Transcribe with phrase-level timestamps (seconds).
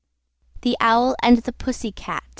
[0.63, 2.23] THE OWL AND THE PUSSY CAT.